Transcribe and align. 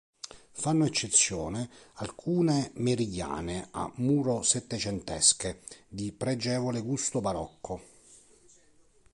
Fanno 0.53 0.85
eccezione 0.85 1.69
alcune 1.97 2.71
meridiane 2.77 3.67
a 3.69 3.87
muro 3.97 4.41
settecentesche 4.41 5.61
di 5.87 6.11
pregevole 6.11 6.81
gusto 6.81 7.21
barocco. 7.21 7.83